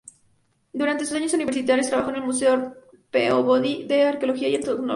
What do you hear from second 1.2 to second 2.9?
universitarios trabajó en el Museo